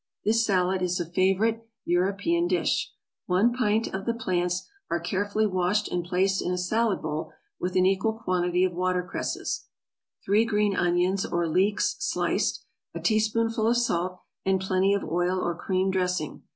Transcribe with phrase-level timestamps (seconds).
[0.13, 2.91] = This salad is a favorite European dish;
[3.27, 7.75] one pint of the plants are carefully washed and placed in a salad bowl with
[7.75, 9.67] an equal quantity of watercresses,
[10.25, 15.53] three green onions or leeks sliced, a teaspoonful of salt, and plenty of oil or
[15.53, 16.41] cream dressing.